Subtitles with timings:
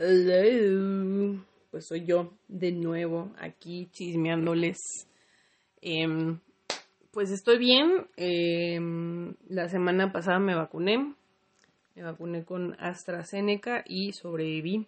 [0.00, 1.44] Hello.
[1.72, 4.78] Pues soy yo de nuevo aquí chismeándoles.
[5.80, 6.38] Em,
[7.10, 8.06] pues estoy bien.
[8.16, 11.16] Em, la semana pasada me vacuné.
[11.96, 14.86] Me vacuné con AstraZeneca y sobreviví.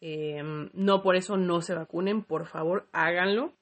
[0.00, 3.54] Em, no por eso no se vacunen, por favor háganlo.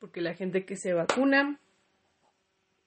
[0.00, 1.60] Porque la gente que se vacuna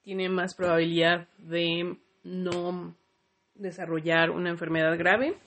[0.01, 2.95] tiene más probabilidad de no
[3.53, 5.37] desarrollar una enfermedad grave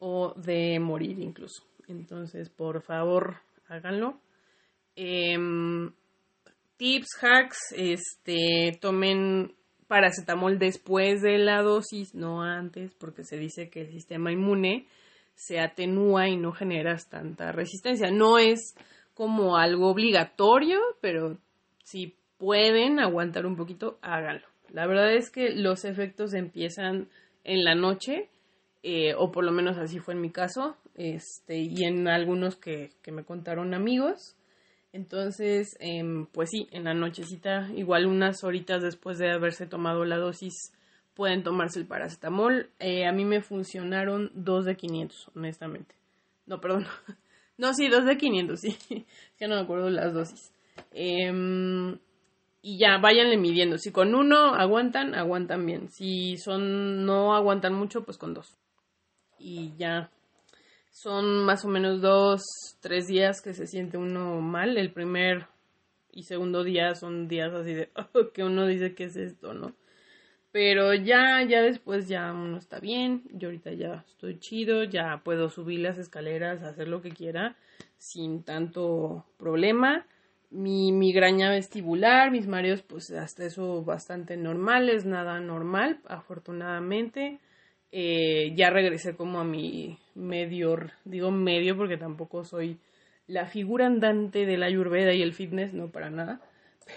[0.00, 1.62] o de morir incluso.
[1.86, 3.36] Entonces, por favor,
[3.68, 4.18] háganlo.
[4.96, 5.92] Em,
[6.76, 9.54] tips, hacks, este, tomen
[9.86, 14.86] paracetamol después de la dosis, no antes, porque se dice que el sistema inmune
[15.34, 18.10] se atenúa y no generas tanta resistencia.
[18.10, 18.74] No es
[19.14, 21.38] como algo obligatorio, pero
[21.84, 24.46] si pueden aguantar un poquito, háganlo.
[24.72, 27.08] La verdad es que los efectos empiezan
[27.44, 28.28] en la noche,
[28.82, 32.90] eh, o por lo menos así fue en mi caso, este, y en algunos que,
[33.02, 34.36] que me contaron amigos.
[34.92, 40.16] Entonces, em, pues sí, en la nochecita, igual unas horitas después de haberse tomado la
[40.16, 40.72] dosis,
[41.14, 42.70] pueden tomarse el paracetamol.
[42.78, 45.94] Eh, a mí me funcionaron dos de 500, honestamente.
[46.46, 46.86] No, perdón.
[47.58, 48.74] No, sí, dos de 500, sí.
[49.38, 50.50] ya no me acuerdo las dosis.
[50.92, 51.30] Eh,
[52.62, 53.78] y ya váyanle midiendo.
[53.78, 55.90] Si con uno aguantan, aguantan bien.
[55.90, 58.56] Si son no aguantan mucho, pues con dos.
[59.40, 60.10] Y ya
[60.92, 62.42] son más o menos dos,
[62.80, 64.76] tres días que se siente uno mal.
[64.76, 65.46] El primer
[66.12, 69.74] y segundo día son días así de oh, que uno dice que es esto, ¿no?
[70.52, 73.22] Pero ya, ya después ya uno está bien.
[73.32, 77.56] Yo ahorita ya estoy chido, ya puedo subir las escaleras, hacer lo que quiera
[77.96, 80.06] sin tanto problema
[80.50, 87.38] mi migraña vestibular, mis mareos, pues hasta eso bastante normales, nada normal, afortunadamente.
[87.92, 92.78] Eh, ya regresé como a mi medio, digo medio porque tampoco soy
[93.26, 96.40] la figura andante de la ayurveda y el fitness, no para nada,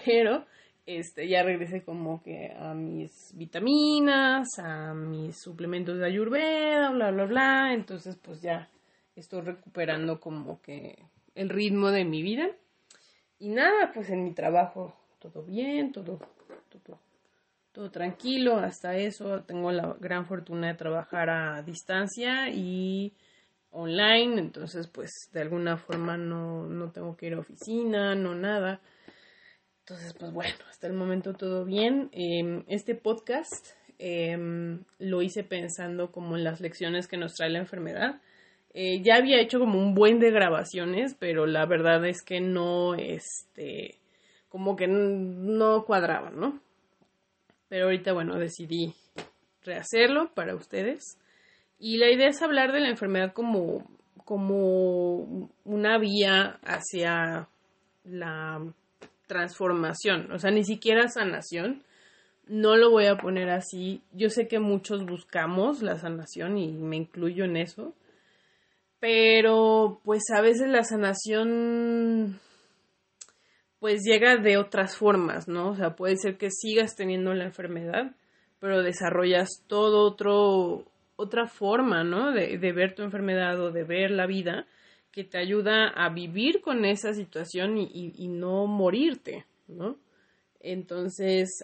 [0.04, 0.44] pero
[0.86, 7.24] este, ya regresé como que a mis vitaminas, a mis suplementos de ayurveda, bla, bla,
[7.24, 8.68] bla, entonces pues ya
[9.16, 10.98] estoy recuperando como que
[11.34, 12.48] el ritmo de mi vida.
[13.38, 16.18] Y nada, pues en mi trabajo todo bien, todo,
[16.68, 16.98] todo,
[17.74, 23.12] todo tranquilo, hasta eso tengo la gran fortuna de trabajar a distancia y
[23.70, 28.80] online, entonces pues de alguna forma no, no tengo que ir a oficina, no nada.
[29.80, 32.08] Entonces, pues bueno, hasta el momento todo bien.
[32.12, 33.66] Em, este podcast
[33.98, 38.20] em, lo hice pensando como en las lecciones que nos trae la enfermedad.
[38.72, 42.94] Eh, ya había hecho como un buen de grabaciones, pero la verdad es que no,
[42.94, 43.98] este,
[44.48, 46.60] como que no cuadraban, ¿no?
[47.74, 48.94] Pero ahorita, bueno, decidí
[49.64, 51.18] rehacerlo para ustedes.
[51.76, 53.84] Y la idea es hablar de la enfermedad como,
[54.24, 57.48] como una vía hacia
[58.04, 58.64] la
[59.26, 61.82] transformación, o sea, ni siquiera sanación.
[62.46, 64.04] No lo voy a poner así.
[64.12, 67.92] Yo sé que muchos buscamos la sanación y me incluyo en eso
[69.04, 72.40] pero pues a veces la sanación
[73.84, 75.72] pues llega de otras formas, ¿no?
[75.72, 78.16] O sea, puede ser que sigas teniendo la enfermedad,
[78.58, 80.86] pero desarrollas todo otro
[81.16, 82.32] otra forma, ¿no?
[82.32, 84.66] De, ver tu enfermedad o de ver la vida
[85.12, 89.98] que te ayuda a vivir con esa situación y, no morirte, ¿no?
[90.60, 91.62] Entonces,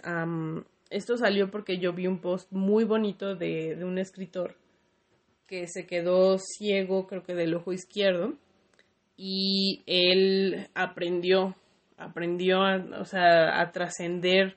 [0.90, 4.56] esto salió porque yo vi un post muy bonito de, de un escritor
[5.46, 8.34] que se quedó ciego, creo que del ojo izquierdo,
[9.16, 11.56] y él aprendió,
[12.00, 14.56] aprendió a, o sea, a trascender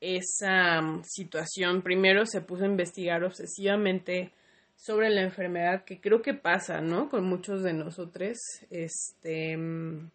[0.00, 1.82] esa mm, situación.
[1.82, 4.32] Primero se puso a investigar obsesivamente
[4.76, 7.08] sobre la enfermedad que creo que pasa, ¿no?
[7.08, 8.36] Con muchos de nosotros,
[8.70, 10.10] este, mm,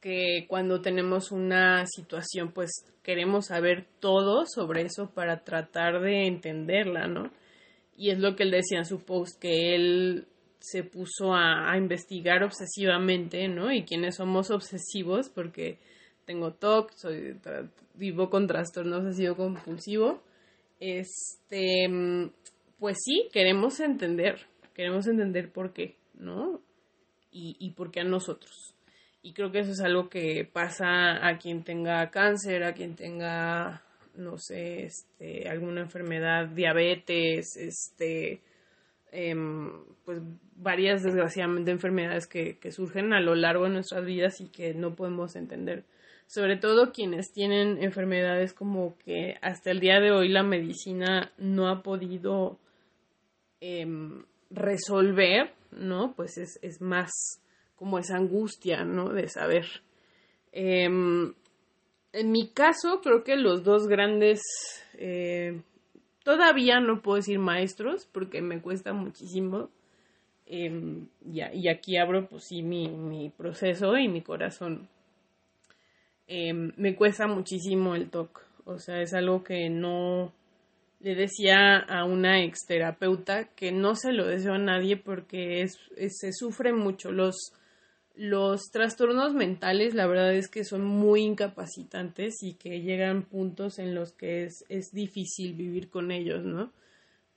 [0.00, 2.70] que cuando tenemos una situación, pues
[3.02, 7.30] queremos saber todo sobre eso para tratar de entenderla, ¿no?
[7.96, 10.28] Y es lo que él decía en su post, que él
[10.60, 13.72] se puso a, investigar obsesivamente, ¿no?
[13.72, 15.78] Y quienes somos obsesivos, porque
[16.24, 17.40] tengo TOC, soy,
[17.94, 20.22] vivo con trastorno obsesivo compulsivo,
[20.80, 21.88] este,
[22.78, 24.40] pues sí, queremos entender,
[24.74, 26.60] queremos entender por qué, ¿no?
[27.30, 28.74] Y, y por qué a nosotros.
[29.22, 33.82] Y creo que eso es algo que pasa a quien tenga cáncer, a quien tenga
[34.18, 38.40] no sé, este, alguna enfermedad, diabetes, este,
[39.12, 39.70] em,
[40.04, 40.20] pues
[40.56, 44.94] varias desgraciadamente enfermedades que, que surgen a lo largo de nuestras vidas y que no
[44.94, 45.84] podemos entender.
[46.26, 51.68] Sobre todo quienes tienen enfermedades como que hasta el día de hoy la medicina no
[51.68, 52.58] ha podido
[53.60, 56.12] em, resolver, ¿no?
[56.14, 57.10] Pues es, es, más
[57.76, 59.08] como esa angustia, ¿no?
[59.08, 59.64] De saber.
[60.52, 61.32] Em,
[62.12, 64.42] en mi caso, creo que los dos grandes,
[64.98, 65.62] eh,
[66.28, 69.70] todavía no puedo decir maestros, porque me cuesta muchísimo.
[70.44, 74.90] Eh, y, aquí abro, pues sí, mi, proceso y mi corazón.
[76.26, 78.42] Em, me cuesta muchísimo el TOC.
[78.66, 80.34] O sea, es algo que no,
[81.00, 86.74] le decía a una exterapeuta que no se lo deseo a nadie porque se sufre
[86.74, 87.10] mucho.
[87.10, 87.54] Los,
[88.18, 93.94] los trastornos mentales, la verdad es que son muy incapacitantes y que llegan puntos en
[93.94, 96.72] los que es, es difícil vivir con ellos, ¿no?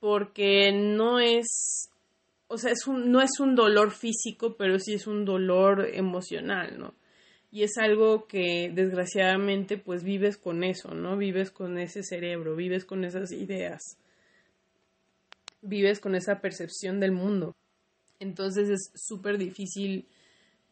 [0.00, 1.88] Porque no es,
[2.48, 6.78] o sea, es un, no es un dolor físico, pero sí es un dolor emocional,
[6.78, 6.94] ¿no?
[7.52, 11.18] y es algo que desgraciadamente pues vives con eso, ¿no?
[11.18, 13.98] Vives con ese cerebro, vives con esas ideas,
[15.60, 17.54] vives con esa percepción del mundo.
[18.20, 20.08] Entonces es súper difícil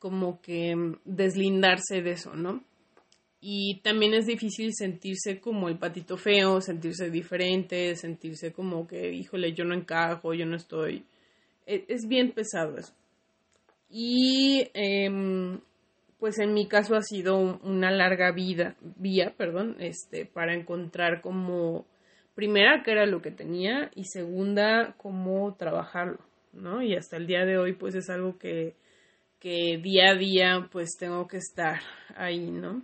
[0.00, 0.74] como que
[1.04, 2.64] deslindarse de eso, ¿no?
[3.40, 9.52] Y también es difícil sentirse como el patito feo, sentirse diferente, sentirse como que, híjole,
[9.52, 11.04] yo no encajo, yo no estoy.
[11.66, 12.92] E, es, bien pesado eso.
[13.88, 15.58] Y eh,
[16.20, 21.86] pues en mi caso ha sido una larga vida, vía, perdón, este, para encontrar como,
[22.34, 26.18] primera, qué era lo que tenía y segunda, cómo trabajarlo,
[26.52, 26.82] ¿no?
[26.82, 28.74] Y hasta el día de hoy, pues es algo que,
[29.40, 31.80] que día a día, pues tengo que estar
[32.14, 32.82] ahí, ¿no?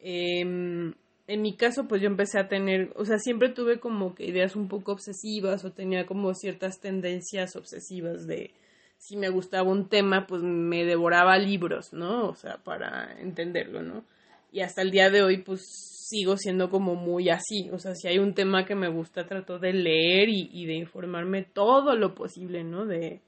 [0.00, 0.94] Em,
[1.26, 4.56] en mi caso, pues yo empecé a tener, o sea, siempre tuve como que ideas
[4.56, 8.52] un poco obsesivas o tenía como ciertas tendencias obsesivas de,
[8.96, 12.28] si me gustaba un tema, pues me devoraba libros, ¿no?
[12.28, 14.04] O sea, para entenderlo, ¿no?
[14.50, 15.60] Y hasta el día de hoy, pues
[16.08, 17.68] sigo siendo como muy así.
[17.72, 21.42] O sea, si hay un tema que me gusta, trato de leer y, de informarme
[21.44, 22.86] todo lo posible, ¿no?
[22.86, 23.20] De,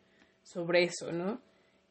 [0.42, 1.40] sobre eso, ¿no?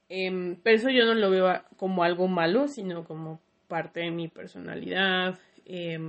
[0.09, 4.27] Eh, pero eso yo no lo veo como algo malo, sino como parte de mi
[4.27, 5.39] personalidad.
[5.65, 5.99] Eh,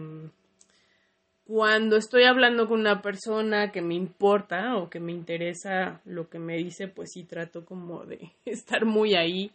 [1.50, 6.38] cuando estoy hablando con una persona que me importa o que me interesa lo que
[6.38, 9.50] me dice, pues sí trato como de estar muy ahí.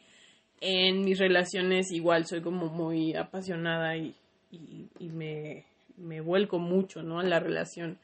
[0.59, 4.13] En mis relaciones igual soy como muy apasionada y,
[4.51, 5.63] y, me,
[5.95, 7.21] me, vuelco mucho, ¿no?
[7.21, 7.97] A la relación.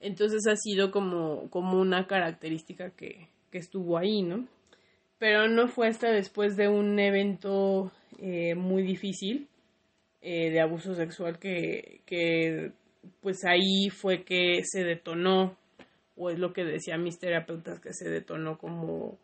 [0.00, 4.46] Entonces ha sido como, como una característica que, que estuvo ahí, ¿no?
[5.20, 9.48] Pero no fue hasta después de un evento eh, muy difícil
[10.22, 12.72] eh, de abuso sexual que, que
[13.20, 15.58] pues ahí fue que se detonó,
[16.16, 19.18] o es lo que decían mis terapeutas, que se detonó como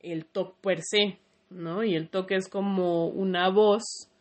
[0.00, 1.18] el TOC per se,
[1.50, 1.82] ¿no?
[1.82, 4.11] Y el TOC es como una voz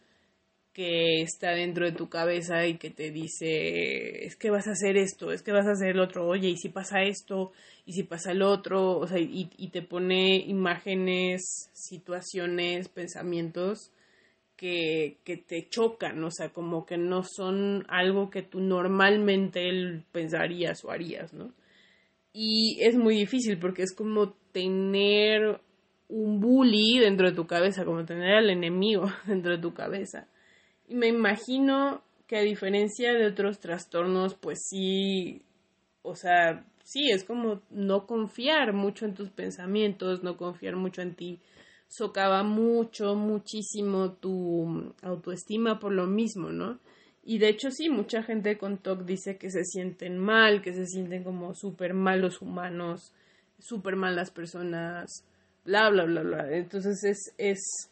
[0.73, 4.97] que está dentro de tu cabeza y que te dice, es que vas a hacer
[4.97, 7.51] esto, es que vas a hacer el otro, oye, y si pasa esto,
[7.85, 13.91] y si pasa el otro, o sea, y, y te pone imágenes, situaciones, pensamientos
[14.55, 20.85] que, que, te chocan, o sea, como que no son algo que tú normalmente pensarías
[20.85, 21.51] o harías, ¿no?
[22.33, 25.59] Y es muy difícil porque es como tener
[26.07, 30.27] un bully dentro de tu cabeza, como tener al enemigo dentro de tu cabeza.
[30.91, 35.41] Me imagino que a diferencia de otros trastornos, pues sí,
[36.01, 41.15] o sea, sí, es como no confiar mucho en tus pensamientos, no confiar mucho en
[41.15, 41.39] ti
[41.91, 46.79] socava mucho, muchísimo tu autoestima por lo mismo, ¿no?
[47.23, 50.85] Y de hecho sí, mucha gente con TOC dice que se sienten mal, que se
[50.85, 53.13] sienten como súper malos humanos,
[53.59, 55.25] súper malas personas,
[55.65, 56.55] bla, bla, bla, bla.
[56.55, 57.90] Entonces es, es,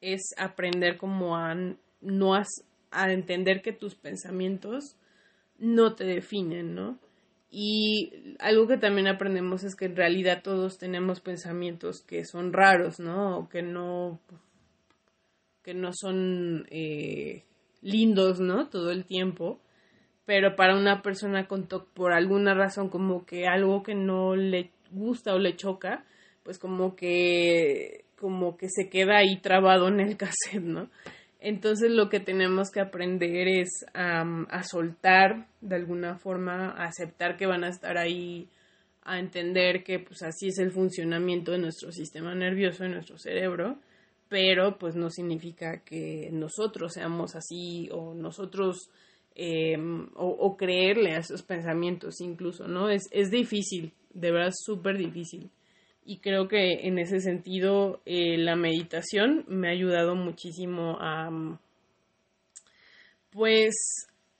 [0.00, 1.54] es aprender como a
[2.00, 4.96] no a entender que tus pensamientos
[5.58, 6.98] no te definen, ¿no?
[7.50, 13.00] Y algo que también aprendemos es que en realidad todos tenemos pensamientos que son raros,
[13.00, 13.38] ¿no?
[13.38, 14.20] O que no,
[15.62, 17.44] que no son eh,
[17.82, 18.68] lindos, ¿no?
[18.68, 19.60] Todo el tiempo.
[20.24, 25.34] Pero para una persona con por alguna razón, como que algo que no le gusta
[25.34, 26.04] o le choca,
[26.42, 30.90] pues como que, como que se queda ahí trabado en el cassette, ¿no?
[31.38, 37.46] Entonces lo que tenemos que aprender es a soltar de alguna forma, a aceptar que
[37.46, 38.48] van a estar ahí,
[39.02, 43.78] a entender que pues así es el funcionamiento de nuestro sistema nervioso, de nuestro cerebro,
[44.28, 48.90] pero pues no significa que nosotros seamos así o nosotros
[49.34, 52.88] em, o, creerle a esos pensamientos incluso, ¿no?
[52.88, 55.50] Es, es difícil, de verdad súper difícil
[56.06, 61.58] y creo que en ese sentido eh, la meditación me ha ayudado muchísimo a
[63.30, 63.74] pues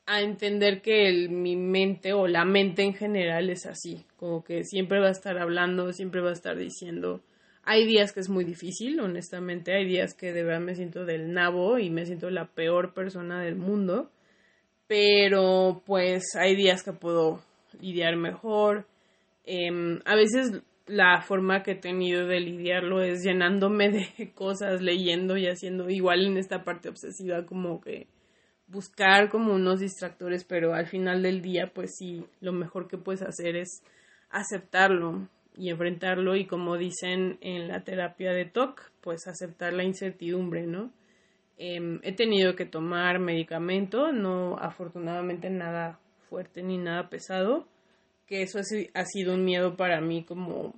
[0.06, 5.00] a entender que mi mente o la mente en general es así, como que siempre
[5.00, 7.20] va a estar hablando, siempre va a estar diciendo.
[7.64, 11.32] Hay días que es muy difícil, honestamente, hay días que de verdad me siento del
[11.32, 14.08] nabo y me siento la peor persona del mundo,
[14.87, 17.42] pero pues hay días que puedo
[17.80, 18.87] lidiar mejor.
[19.44, 25.36] Em, a veces la forma que he tenido de lidiarlo es llenándome de cosas, leyendo
[25.36, 28.06] y haciendo igual en esta parte obsesiva como que
[28.68, 33.22] buscar como unos distractores, pero al final del día, pues sí, lo mejor que puedes
[33.22, 33.82] hacer es
[34.30, 40.66] aceptarlo y enfrentarlo y como dicen en la terapia de TOC, pues aceptar la incertidumbre,
[40.66, 40.92] ¿no?
[41.58, 47.66] Em, he tenido que tomar medicamento, no afortunadamente nada fuerte ni nada pesado,
[48.26, 50.75] que eso ha sido un miedo para mí como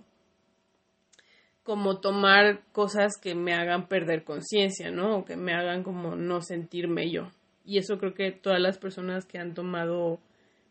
[1.68, 5.18] como tomar cosas que me hagan perder conciencia, ¿no?
[5.18, 7.28] O que me hagan como no sentirme yo.
[7.62, 10.18] Y eso creo que todas las personas que han tomado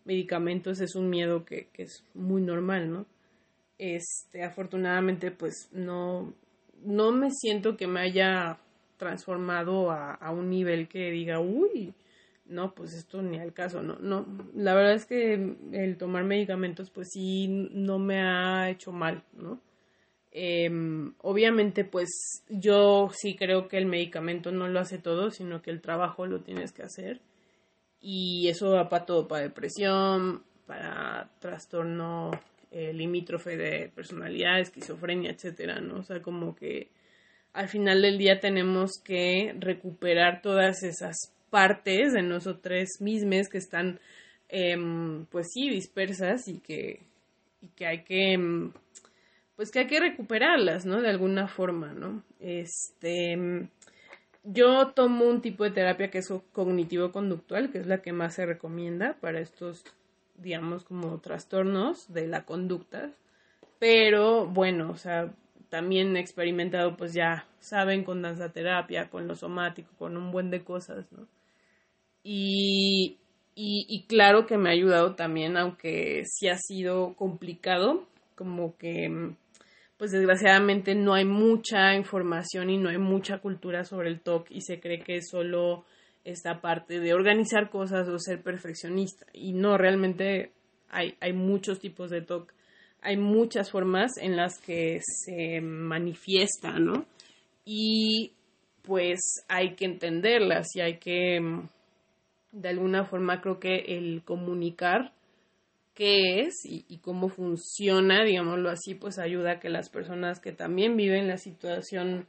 [0.05, 3.05] medicamentos es un miedo que, es muy normal, ¿no?
[3.77, 6.33] Este, afortunadamente, pues no,
[6.83, 8.57] no me siento que me haya
[8.97, 11.93] transformado a, a un nivel que diga, uy,
[12.49, 14.25] no, pues esto ni al caso, no, no,
[14.55, 19.61] la verdad es que el tomar medicamentos, pues sí, no me ha hecho mal, ¿no?
[20.31, 25.71] Em, obviamente, pues yo sí creo que el medicamento no lo hace todo, sino que
[25.71, 27.21] el trabajo lo tienes que hacer.
[28.01, 32.31] Y eso va para todo, para depresión, para trastorno
[32.71, 36.01] eh, limítrofe de personalidad, esquizofrenia, etcétera, ¿no?
[36.01, 36.89] O sea, como que
[37.53, 43.99] al final del día tenemos que recuperar todas esas partes de nosotros mismos que están,
[44.49, 47.01] em, pues sí, dispersas y que,
[47.61, 48.71] y que hay que em,
[49.57, 51.01] pues que hay que recuperarlas, ¿no?
[51.01, 52.23] De alguna forma, ¿no?
[52.39, 53.67] Este,
[54.43, 58.45] yo tomo un tipo de terapia que es cognitivo-conductual, que es la que más se
[58.45, 59.83] recomienda para estos,
[60.37, 63.09] digamos, como trastornos de la conducta.
[63.79, 65.33] Pero bueno, o sea,
[65.69, 70.51] también he experimentado, pues ya saben, con danza terapia, con lo somático, con un buen
[70.51, 71.27] de cosas, ¿no?
[72.29, 73.19] Y,
[73.55, 78.05] y, claro que me ha ayudado también, aunque sí ha sido complicado,
[78.35, 79.31] como que
[79.95, 84.59] pues desgraciadamente no hay mucha información y no hay mucha cultura sobre el TOC y
[84.59, 85.85] se cree que es solo
[86.25, 89.25] esta parte de organizar cosas o ser perfeccionista.
[89.31, 90.51] Y no, realmente
[90.89, 92.53] hay, hay muchos tipos de TOC,
[93.01, 97.05] hay muchas formas en las que se manifiesta, ¿no?
[97.63, 98.33] Y
[98.81, 101.39] pues hay que entenderlas y hay que,
[102.51, 105.13] de alguna forma, creo que el comunicar
[105.97, 110.95] qué es y, cómo funciona, digámoslo así, pues ayuda a que las personas que también
[110.95, 112.27] viven la situación,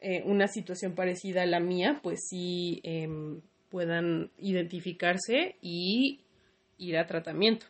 [0.00, 3.40] eh, una situación parecida a la mía, pues sí em,
[3.70, 6.20] puedan identificarse y
[6.78, 7.66] ir a tratamiento.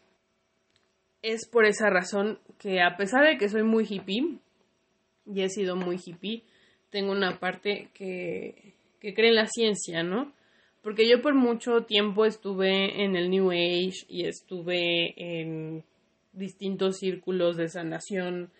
[1.22, 4.38] Es por esa razón que a pesar de que soy muy hippie,
[5.24, 6.42] y he sido muy hippie,
[6.90, 10.34] tengo una parte que, que cree en la ciencia, ¿no?
[10.82, 15.84] Porque yo por mucho tiempo estuve en el New Age y estuve en
[16.32, 18.50] distintos círculos de sanación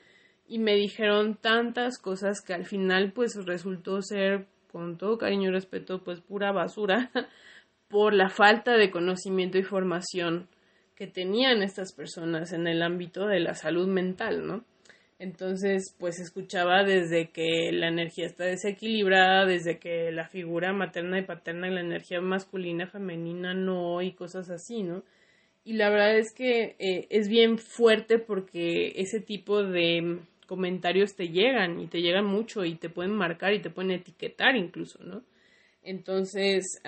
[0.46, 5.52] y me dijeron tantas cosas que al final pues resultó ser con todo cariño y
[5.52, 7.10] respeto pues pura basura
[7.88, 10.48] por la falta de conocimiento y formación
[10.94, 14.64] que tenían estas personas en el ámbito de la salud mental, ¿no?
[15.22, 21.22] Entonces, pues escuchaba desde que la energía está desequilibrada, desde que la figura materna y
[21.22, 25.04] paterna la energía masculina, femenina no, y cosas así, ¿no?
[25.64, 31.28] Y la verdad es que eh, es bien fuerte porque ese tipo de comentarios te
[31.28, 35.22] llegan y te llegan mucho y te pueden marcar y te pueden etiquetar incluso, ¿no?
[35.84, 36.82] Entonces,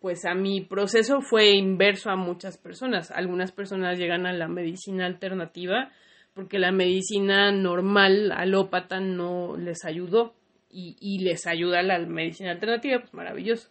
[0.00, 3.10] pues a mi proceso fue inverso a muchas personas.
[3.10, 5.90] Algunas personas llegan a la medicina alternativa
[6.34, 10.34] porque la medicina normal, alópata, no les ayudó
[10.70, 13.70] y, y les ayuda la medicina alternativa, pues maravilloso.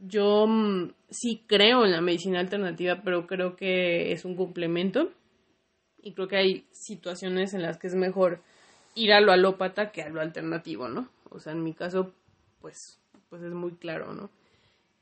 [0.00, 5.12] Yo mm, sí creo en la medicina alternativa, pero creo que es un complemento
[6.02, 8.40] y creo que hay situaciones en las que es mejor
[8.94, 11.08] ir a lo alópata que a lo alternativo, ¿no?
[11.30, 12.12] O sea, en mi caso,
[12.60, 12.98] pues,
[13.30, 14.28] pues es muy claro, ¿no?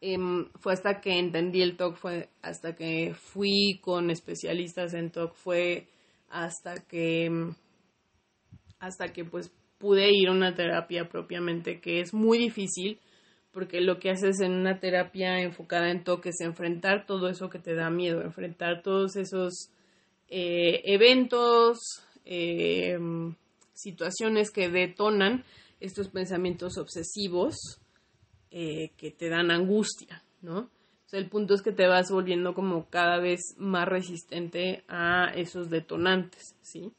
[0.03, 5.35] Em, fue hasta que entendí el TOC, fue hasta que fui con especialistas en TOC,
[5.35, 5.89] fue
[6.31, 7.53] hasta que
[8.79, 12.99] hasta que pues pude ir a una terapia propiamente que es muy difícil
[13.53, 17.59] porque lo que haces en una terapia enfocada en toques es enfrentar todo eso que
[17.59, 19.71] te da miedo, enfrentar todos esos
[20.29, 21.79] eh, eventos,
[22.25, 22.97] eh,
[23.73, 25.45] situaciones que detonan
[25.81, 27.81] estos pensamientos obsesivos
[28.53, 30.71] eh, que te dan angustia, ¿no?
[31.11, 35.69] Sea, el punto es que te vas volviendo como cada vez más resistente a esos
[35.69, 36.93] detonantes, ¿sí?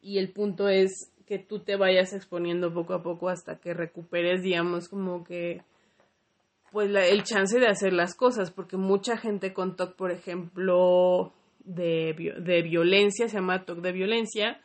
[0.00, 4.42] Y el punto es que tú te vayas exponiendo poco a poco hasta que recuperes,
[4.42, 5.62] digamos, como que
[6.72, 11.32] pues el chance de hacer las cosas, porque mucha gente con TOC, por ejemplo,
[11.64, 14.60] de, de violencia, se llama TOC de violencia,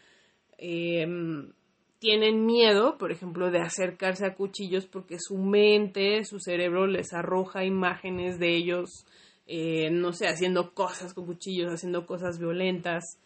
[0.57, 1.51] em,
[1.99, 7.65] tienen miedo, por ejemplo, de acercarse a cuchillos porque su mente, su cerebro les arroja
[7.65, 9.05] imágenes de ellos,
[9.47, 13.19] eh, no sé, haciendo cosas con cuchillos, haciendo cosas violentas.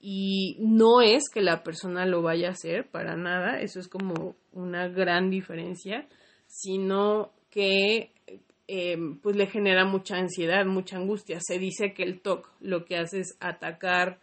[0.00, 4.36] Y no es que la persona lo vaya a hacer para nada, eso es como
[4.52, 6.06] una gran diferencia,
[6.46, 8.12] sino que
[8.68, 11.38] eh, pues le genera mucha ansiedad, mucha angustia.
[11.40, 14.18] Se dice que el TOC lo que hace es atacar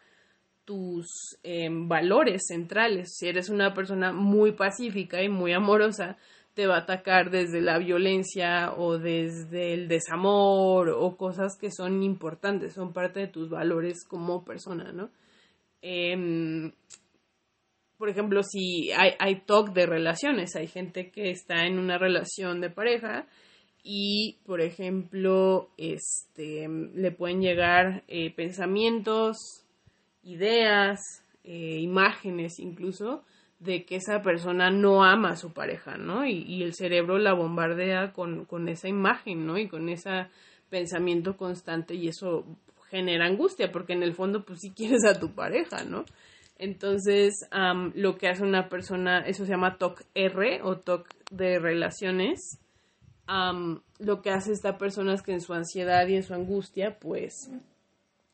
[0.65, 3.15] tus em, valores centrales.
[3.17, 6.17] Si eres una persona muy pacífica y muy amorosa,
[6.53, 12.03] te va a atacar desde la violencia o desde el desamor o cosas que son
[12.03, 15.09] importantes, son parte de tus valores como persona, ¿no?
[15.81, 16.71] Em,
[17.97, 22.61] por ejemplo, si hay, hay talk de relaciones, hay gente que está en una relación
[22.61, 23.27] de pareja
[23.83, 29.62] y, por ejemplo, este, le pueden llegar eh, pensamientos
[30.23, 30.99] ideas,
[31.43, 33.23] eh, imágenes incluso,
[33.59, 36.25] de que esa persona no ama a su pareja, ¿no?
[36.25, 39.57] Y, el cerebro la bombardea con, con, esa imagen, ¿no?
[39.57, 40.27] Y con ese
[40.69, 42.45] pensamiento constante y eso
[42.89, 46.03] genera angustia, porque en el fondo, pues sí quieres a tu pareja, ¿no?
[46.57, 47.33] Entonces,
[47.95, 52.59] lo que hace una persona, eso se llama TOC R o TOC de relaciones,
[53.99, 57.49] lo que hace esta persona es que en su ansiedad y en su angustia, pues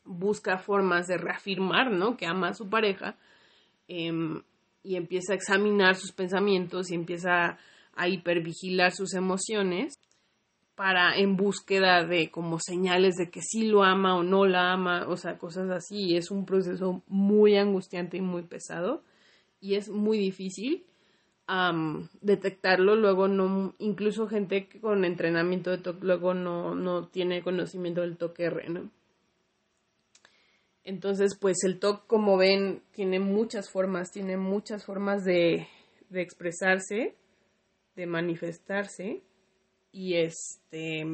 [0.10, 2.18] busca formas de reafirmar, ¿no?
[2.18, 3.16] Que ama a su pareja
[3.88, 4.42] em,
[4.84, 7.58] y empieza a examinar sus pensamientos y empieza
[7.96, 9.94] a hipervigilar sus emociones
[10.76, 15.08] para en búsqueda de como señales de que sí lo ama o no la ama,
[15.08, 16.16] o sea, cosas así.
[16.16, 19.04] Es un proceso muy angustiante y muy pesado
[19.62, 20.86] y es muy difícil
[22.22, 22.96] detectarlo.
[22.96, 28.46] Luego no, incluso gente con entrenamiento de TOC luego no, no tiene conocimiento del toque
[28.46, 28.90] R, ¿no?
[30.84, 35.68] Entonces, pues el TOC, como ven, tiene muchas formas, tiene muchas formas de,
[36.10, 37.16] de expresarse,
[37.96, 39.22] de manifestarse,
[39.92, 41.06] y este,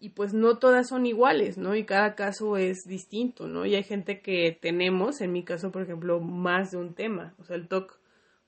[0.00, 1.74] y pues no todas son iguales, ¿no?
[1.74, 3.66] Y cada caso es distinto, ¿no?
[3.66, 7.44] Y hay gente que tenemos, en mi caso, por ejemplo, más de un tema, o
[7.44, 7.98] sea, el TOC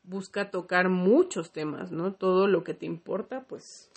[0.03, 2.15] busca tocar muchos temas, ¿no?
[2.15, 3.91] Todo lo que te importa, pues,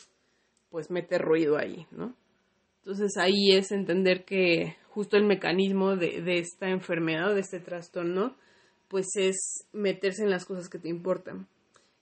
[0.70, 2.16] pues mete ruido ahí, ¿no?
[2.86, 8.36] Entonces ahí es entender que justo el mecanismo de, de esta enfermedad, de este trastorno,
[8.90, 11.48] pues es meterse en las cosas que te importan.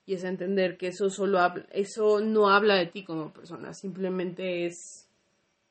[0.08, 4.66] Y es entender que eso solo habla, eso no habla de ti como persona, simplemente
[4.66, 5.08] es,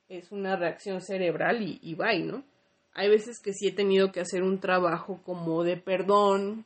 [0.09, 2.45] es una reacción cerebral y, y bye, ¿no?
[2.95, 6.65] Hay veces que sí he tenido que hacer un trabajo como de perdón,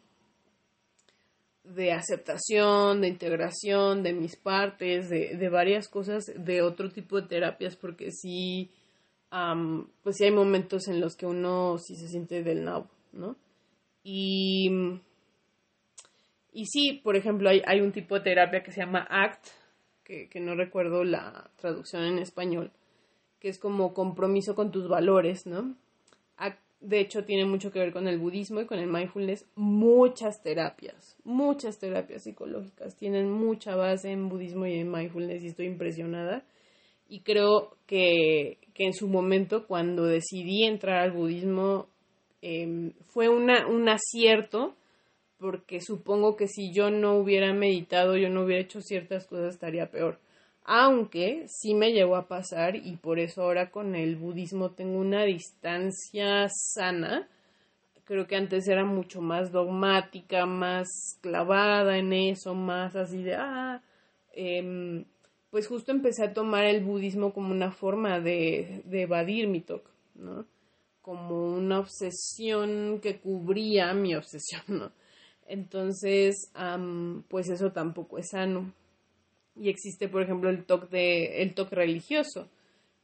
[1.65, 7.27] de aceptación, de integración de mis partes, de, de varias cosas, de otro tipo de
[7.27, 8.71] terapias, porque sí,
[10.03, 13.37] pues sí hay momentos en los que uno sí se siente del nabo, ¿no?
[14.03, 14.71] Y,
[16.53, 19.47] y sí, por ejemplo, hay, hay un tipo de terapia que se llama ACT,
[20.05, 22.71] que, que no recuerdo la traducción en español,
[23.41, 25.75] que es como compromiso con tus valores, ¿no?
[26.85, 31.17] De hecho tiene mucho que ver con el budismo y con el mindfulness, muchas terapias,
[31.25, 36.45] muchas terapias psicológicas tienen mucha base en budismo y en mindfulness y estoy impresionada.
[37.09, 41.89] Y creo que, que en su momento, cuando decidí entrar al budismo,
[42.43, 44.75] em, fue una, un acierto,
[45.39, 49.91] porque supongo que si yo no hubiera meditado, yo no hubiera hecho ciertas cosas, estaría
[49.91, 50.19] peor
[50.65, 55.25] aunque sí me llegó a pasar y por eso ahora con el budismo tengo una
[55.25, 57.29] distancia sana.
[58.05, 63.83] Creo que antes era mucho más dogmática, más clavada en eso, más así de, ah,
[64.33, 65.05] em,
[65.51, 69.91] pues justo empecé a tomar el budismo como una forma de, de evadir mi toque,
[70.15, 70.47] ¿no?
[71.03, 74.93] Como una obsesión que cubría mi obsesión, ¿no?
[75.47, 76.51] Entonces,
[77.29, 78.73] pues eso tampoco es sano
[79.57, 82.49] y existe, por ejemplo, el toque el toque religioso,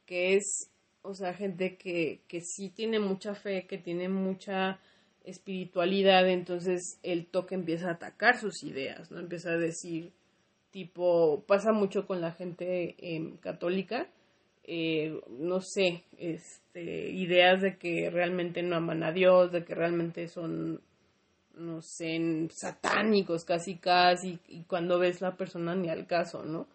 [0.05, 4.79] que es, o sea, gente que, que sí tiene mucha fe, que tiene mucha
[5.23, 9.19] espiritualidad, entonces el toque empieza a atacar sus ideas, ¿no?
[9.19, 10.11] Empieza a decir,
[10.71, 14.07] tipo, pasa mucho con la gente em, católica,
[14.63, 20.27] eh, no sé, este, ideas de que realmente no aman a Dios, de que realmente
[20.27, 20.81] son
[21.55, 22.19] no sé,
[22.51, 26.67] satánicos casi casi, y cuando ves la persona ni al caso, ¿no?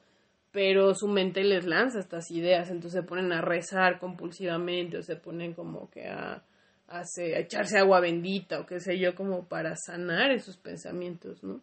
[0.56, 5.16] pero su mente les lanza estas ideas, entonces se ponen a rezar compulsivamente o se
[5.16, 6.42] ponen como que a,
[6.88, 11.60] a, echarse agua bendita o qué sé yo, como para sanar esos pensamientos, ¿no?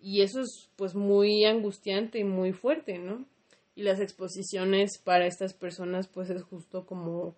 [0.00, 3.26] Y eso es pues muy angustiante y muy fuerte, ¿no?
[3.74, 7.34] Y las exposiciones para estas personas pues es justo como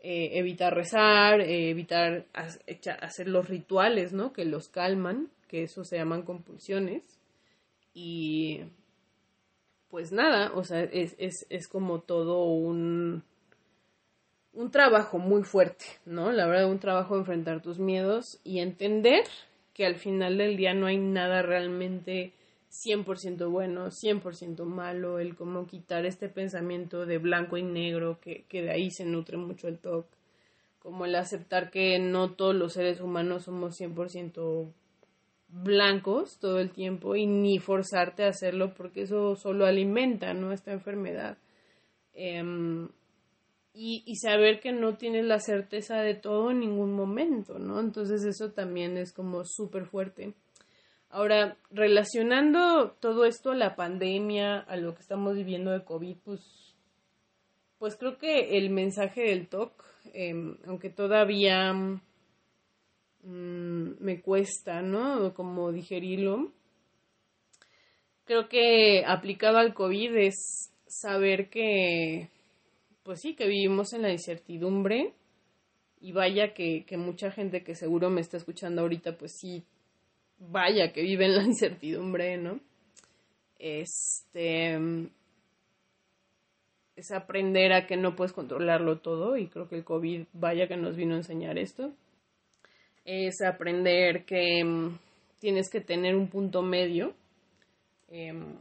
[0.00, 4.32] eh, evitar rezar, eh, evitar hacer los rituales, ¿no?
[4.32, 7.02] Que los calman, que eso se llaman compulsiones.
[7.94, 8.60] Y
[9.88, 13.24] pues nada, o sea, es, es, es como todo un,
[14.52, 16.30] un trabajo muy fuerte, ¿no?
[16.32, 19.24] La verdad, un trabajo de enfrentar tus miedos y entender
[19.74, 22.32] que al final del día no hay nada realmente
[22.70, 28.62] 100% bueno, 100% malo, el cómo quitar este pensamiento de blanco y negro, que, que
[28.62, 30.06] de ahí se nutre mucho el TOC,
[30.78, 34.72] como el aceptar que no todos los seres humanos somos 100%
[35.48, 40.52] blancos todo el tiempo y ni forzarte a hacerlo porque eso solo alimenta ¿no?
[40.52, 41.38] esta enfermedad.
[42.12, 42.88] Em,
[43.72, 47.78] y, y, saber que no tienes la certeza de todo en ningún momento, ¿no?
[47.78, 50.34] Entonces eso también es como súper fuerte.
[51.10, 56.40] Ahora, relacionando todo esto a la pandemia, a lo que estamos viviendo de COVID, pues,
[57.78, 61.72] pues creo que el mensaje del TOC, em, aunque todavía
[63.22, 65.34] Mm, me cuesta, ¿no?
[65.34, 66.52] Como digerirlo.
[68.24, 72.30] Creo que aplicado al COVID es saber que,
[73.02, 75.12] pues sí, que vivimos en la incertidumbre
[76.00, 79.64] y vaya que, que mucha gente que seguro me está escuchando ahorita, pues sí,
[80.38, 82.60] vaya que vive en la incertidumbre, ¿no?
[83.58, 84.78] Este
[86.96, 90.76] es aprender a que no puedes controlarlo todo y creo que el COVID vaya que
[90.76, 91.92] nos vino a enseñar esto
[93.08, 94.98] es aprender que mm,
[95.38, 97.14] tienes que tener un punto medio.
[98.10, 98.56] Em,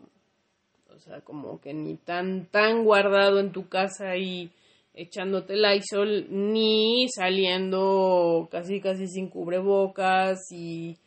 [0.95, 4.49] o sea, como que ni tan, tan guardado en tu casa y
[4.93, 10.97] echándote el isol, ni saliendo casi, casi sin cubrebocas y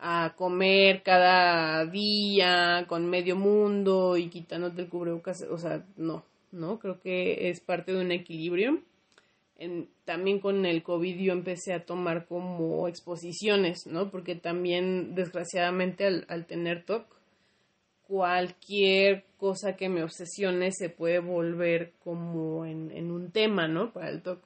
[0.00, 5.42] a comer cada día con medio mundo y quitándote el cubrebocas.
[5.50, 8.80] O sea, no, no, creo que es parte de un equilibrio
[10.04, 14.10] también con el COVID yo empecé a tomar como exposiciones, ¿no?
[14.10, 17.04] Porque también, desgraciadamente, al, tener TOC,
[18.06, 23.92] cualquier cosa que me obsesione se puede volver como en, un tema, ¿no?
[23.92, 24.40] Para el TOC.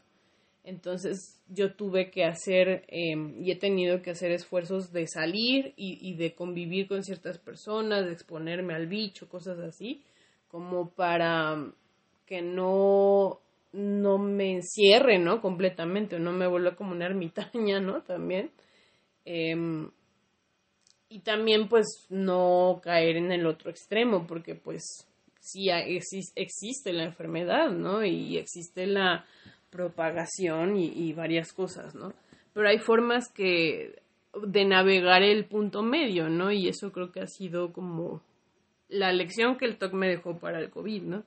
[0.65, 5.99] Entonces yo tuve que hacer em, y he tenido que hacer esfuerzos de salir y,
[6.01, 10.03] y, de convivir con ciertas personas, de exponerme al bicho, cosas así,
[10.49, 11.71] como para
[12.27, 13.41] que no
[13.75, 15.41] no me encierre, ¿no?
[15.41, 18.03] Completamente, no me vuelva como una ermitaña, ¿no?
[18.03, 18.53] También.
[19.25, 19.91] Em,
[21.09, 25.09] y también, pues, no caer en el otro extremo, porque, pues,
[25.41, 25.69] sí
[26.37, 28.05] existe la enfermedad, ¿no?
[28.05, 29.27] Y existe la
[29.75, 32.15] propagación y, y varias cosas, ¿no?
[32.53, 33.99] Pero hay formas que
[34.47, 36.53] de navegar el punto medio, ¿no?
[36.53, 38.23] Y eso creo que ha sido como
[38.89, 41.25] la lección que el TOC me dejó para el COVID, ¿no?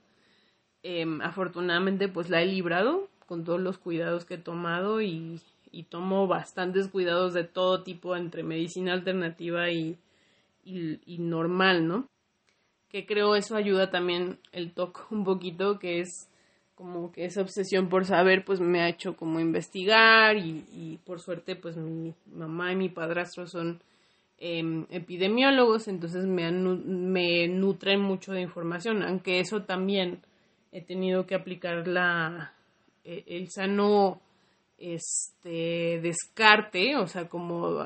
[0.83, 5.41] Em, afortunadamente pues la he librado con todos los cuidados que he tomado y,
[5.89, 9.99] tomo bastantes cuidados de todo tipo entre medicina alternativa y,
[10.63, 12.07] y, normal, ¿no?
[12.89, 16.29] Que creo eso ayuda también el toque un poquito, que es
[16.77, 21.55] como que esa obsesión por saber pues me ha hecho como investigar y, por suerte
[21.55, 23.81] pues mi mamá y mi padrastro son
[24.37, 30.19] em, epidemiólogos, entonces me, me nutren mucho de información, aunque eso también
[30.71, 32.53] he tenido que aplicar la,
[33.03, 34.21] e, el sano
[34.77, 37.79] este descarte, o sea, como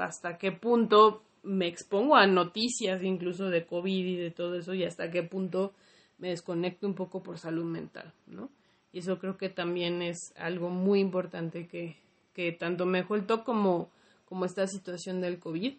[0.00, 4.82] hasta qué punto me expongo a noticias incluso de COVID y de todo eso y
[4.82, 5.74] hasta qué punto
[6.22, 8.48] me desconecto un poco por salud mental, ¿no?
[8.92, 11.96] Y eso creo que también es algo muy importante que,
[12.32, 13.90] que tanto me TOC como,
[14.24, 15.74] como esta situación del COVID.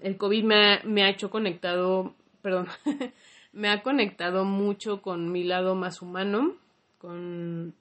[0.00, 2.68] el COVID me, me ha hecho conectado, perdón,
[3.52, 6.54] me ha conectado mucho con mi lado más humano,
[6.98, 7.74] con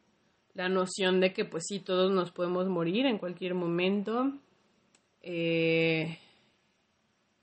[0.56, 4.32] la noción de que pues sí, todos nos podemos morir en cualquier momento.
[5.21, 6.17] Eh,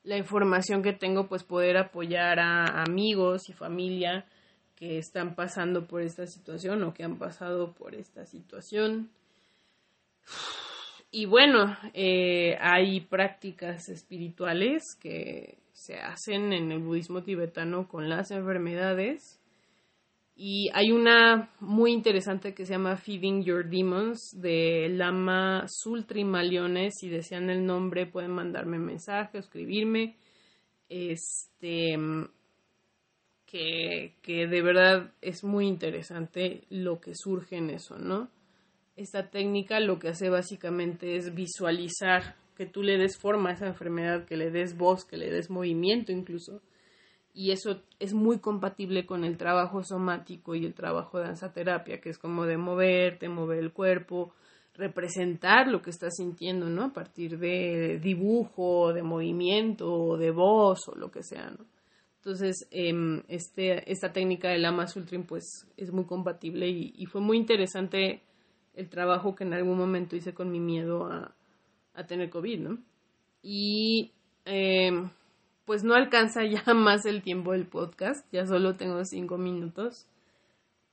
[0.05, 4.25] la información que tengo, pues poder apoyar a amigos y familia
[4.75, 9.11] que están pasando por esta situación o que han pasado por esta situación.
[11.11, 18.31] Y bueno, eh, hay prácticas espirituales que se hacen en el budismo tibetano con las
[18.31, 19.42] enfermedades.
[20.35, 26.95] Y hay una muy interesante que se llama Feeding Your Demons de Lama Sultri Maliones.
[26.99, 30.17] Si desean el nombre, pueden mandarme mensaje, escribirme.
[30.89, 31.97] Este
[33.47, 38.31] que, que de verdad es muy interesante lo que surge en eso, ¿no?
[38.97, 43.67] Esta técnica lo que hace básicamente es visualizar que tú le des forma a esa
[43.67, 46.63] enfermedad, que le des voz, que le des movimiento incluso.
[47.35, 52.01] Y eso es muy compatible con el trabajo somático y el trabajo de danza terapia,
[52.01, 54.35] que es como de moverte, mover el cuerpo,
[54.75, 56.85] representar lo que estás sintiendo, ¿no?
[56.85, 61.65] A partir de dibujo, de movimiento, de voz o lo que sea, ¿no?
[62.17, 67.37] Entonces, em, este, esta técnica del Lama Sultrim, pues, es muy compatible y, fue muy
[67.37, 68.23] interesante
[68.75, 71.35] el trabajo que en algún momento hice con mi miedo a,
[71.95, 72.79] a tener COVID, ¿no?
[73.43, 74.13] Y,
[74.45, 75.11] em,
[75.65, 80.07] pues, no alcanza ya más el tiempo del podcast, ya solo tengo cinco minutos.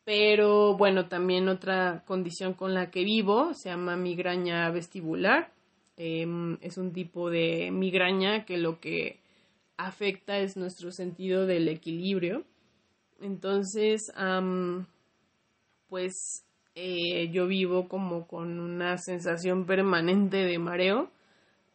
[0.05, 5.51] Pero bueno, también otra condición con la que vivo se llama migraña vestibular.
[5.97, 9.19] Em, es un tipo de migraña que lo que
[9.77, 12.43] afecta es nuestro sentido del equilibrio.
[13.21, 14.11] Entonces,
[15.89, 21.11] pues eh, yo vivo como con una sensación permanente de mareo.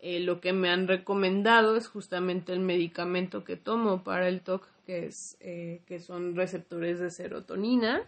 [0.06, 4.68] Eh, lo que me han recomendado es justamente el medicamento que tomo para el TOC,
[4.84, 8.02] que, es, eh, que son receptores de serotonina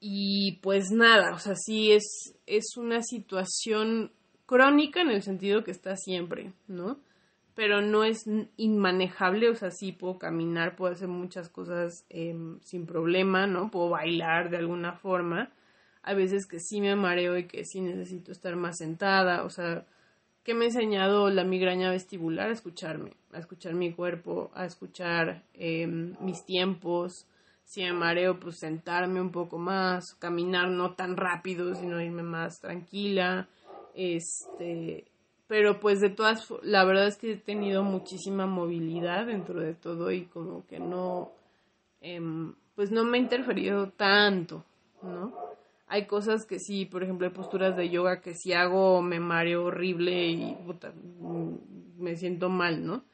[0.00, 4.12] y pues nada, o sea, sí es, es una situación
[4.46, 6.98] crónica en el sentido que está siempre, ¿no?
[7.54, 8.24] Pero no es
[8.56, 13.70] inmanejable, o sea, sí puedo caminar, puedo hacer muchas cosas em, sin problema, ¿no?
[13.70, 15.52] Puedo bailar de alguna forma.
[16.02, 19.84] Hay veces que sí me mareo y que sí necesito estar más sentada, o sea,
[20.44, 22.50] ¿qué me ha enseñado la migraña vestibular?
[22.50, 27.26] A escucharme, a escuchar mi cuerpo, a escuchar em, mis tiempos,
[27.64, 32.60] si me mareo, pues sentarme un poco más, caminar no tan rápido, sino irme más
[32.60, 33.48] tranquila.
[33.94, 35.04] Este,
[35.46, 40.12] pero pues de todas, la verdad es que he tenido muchísima movilidad dentro de todo
[40.12, 41.32] y como que no,
[42.02, 44.62] em, pues no me ha interferido tanto,
[45.02, 45.53] ¿no?
[45.86, 49.66] Hay cosas que sí, por ejemplo, hay posturas de yoga que si hago me mareo
[49.66, 50.56] horrible y
[51.98, 53.04] me siento mal, ¿no?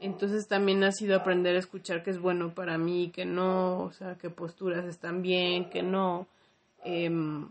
[0.00, 3.92] Entonces también ha sido aprender a escuchar que es bueno para mí, que no, o
[3.92, 6.28] sea, qué posturas están bien, que no,
[6.84, 7.48] em,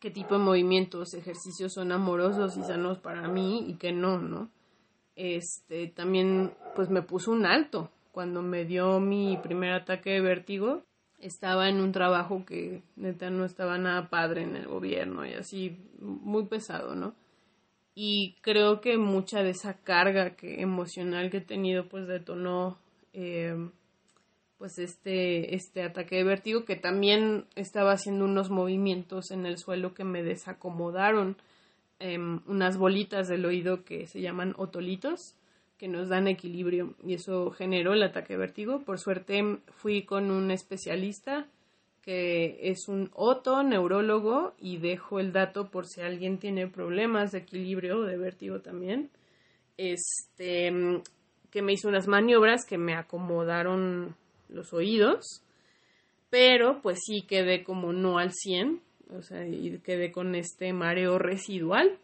[0.00, 4.50] qué tipo de movimientos, ejercicios son amorosos y sanos para mí y que no, ¿no?
[5.14, 10.82] Este, también pues me puso un alto cuando me dio mi primer ataque de vértigo.
[11.22, 15.78] Estaba en un trabajo que neta no estaba nada padre en el gobierno y así
[15.98, 17.14] muy pesado, ¿no?
[17.94, 22.78] y creo que mucha de esa carga que emocional que he tenido pues detonó
[23.12, 23.54] eh,
[24.58, 29.92] pues este este ataque de vértigo que también estaba haciendo unos movimientos en el suelo
[29.92, 31.36] que me desacomodaron
[31.98, 35.34] em, unas bolitas del oído que se llaman otolitos
[35.82, 40.30] que nos dan equilibrio y eso generó el ataque de vértigo por suerte fui con
[40.30, 41.48] un especialista
[42.02, 47.98] que es un otoneurólogo y dejo el dato por si alguien tiene problemas de equilibrio
[47.98, 49.10] o de vértigo también.
[49.76, 50.72] Este,
[51.50, 54.14] que me hizo unas maniobras que me acomodaron
[54.50, 55.42] los oídos,
[56.30, 58.80] pero pues sí quedé como no al 100,
[59.18, 61.98] o sea, y quedé con este mareo residual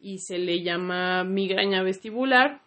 [0.00, 2.62] y se le llama migraña vestibular,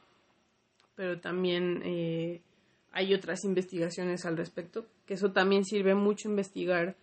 [1.02, 2.44] pero también eh,
[2.92, 6.96] hay otras investigaciones al respecto, que eso también sirve mucho investigar.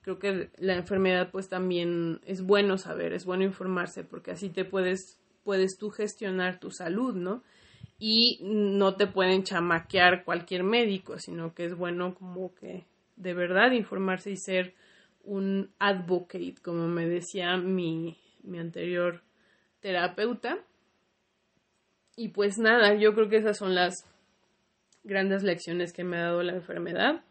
[0.00, 4.64] Creo que la enfermedad pues también es bueno saber, es bueno informarse, porque así te
[4.64, 7.44] puedes, puedes tú gestionar tu salud, ¿no?
[7.96, 13.70] Y no te pueden chamaquear cualquier médico, sino que es bueno como que de verdad
[13.70, 14.74] informarse y ser
[15.22, 19.22] un advocate, como me decía mi, mi anterior
[19.78, 20.58] terapeuta.
[22.16, 24.04] Y pues nada, yo creo que esas son las
[25.02, 27.24] grandes lecciones que me ha dado la enfermedad.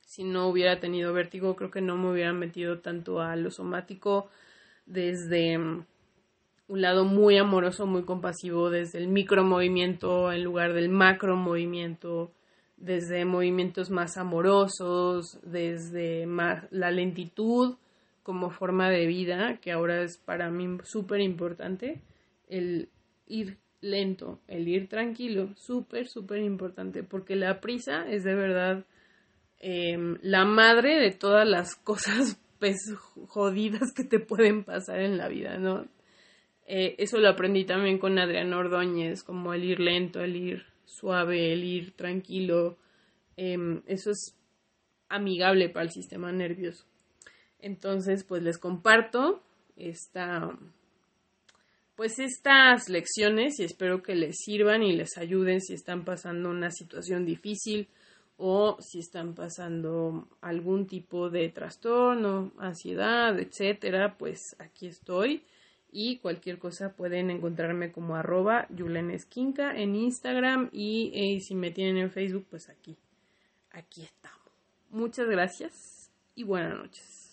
[0.00, 4.28] Si no hubiera tenido vértigo, creo que no me hubiera metido tanto a lo somático
[4.86, 5.84] desde mm,
[6.68, 12.32] un lado muy amoroso, muy compasivo, desde el micro movimiento en lugar del macro movimiento,
[12.76, 17.76] desde movimientos más amorosos, desde más la lentitud
[18.22, 22.00] como forma de vida, que ahora es para mí súper importante,
[22.48, 22.88] el
[23.26, 28.84] ir lento, el ir tranquilo, súper, súper importante, porque la prisa es de verdad
[29.58, 32.76] em, la madre de todas las cosas pues,
[33.28, 35.86] jodidas que te pueden pasar en la vida, ¿no?
[36.66, 41.52] Eh, eso lo aprendí también con Adriana Ordóñez, como el ir lento, el ir suave,
[41.52, 42.76] el ir tranquilo.
[43.36, 44.36] Em, eso es
[45.08, 46.86] amigable para el sistema nervioso.
[47.60, 49.42] Entonces, pues les comparto
[49.76, 50.58] esta
[51.96, 56.70] pues estas lecciones y espero que les sirvan y les ayuden si están pasando una
[56.70, 57.88] situación difícil
[58.36, 65.42] o si están pasando algún tipo de trastorno, ansiedad, etcétera, pues aquí estoy.
[65.90, 71.96] Y cualquier cosa pueden encontrarme como arroba yulenesquinca en Instagram y eh, si me tienen
[71.96, 72.98] en Facebook, pues aquí,
[73.70, 74.36] aquí estamos.
[74.90, 77.25] Muchas gracias y buenas noches.